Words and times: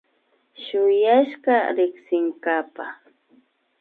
Shuyashka 0.63 1.55
riksinkapa 1.75 2.85